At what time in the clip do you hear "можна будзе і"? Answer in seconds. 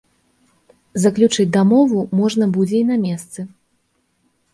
2.21-2.87